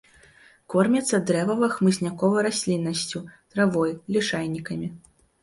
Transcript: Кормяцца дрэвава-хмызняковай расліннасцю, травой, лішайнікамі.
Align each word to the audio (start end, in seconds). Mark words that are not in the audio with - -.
Кормяцца 0.73 1.19
дрэвава-хмызняковай 1.27 2.41
расліннасцю, 2.47 3.23
травой, 3.53 3.95
лішайнікамі. 4.19 4.93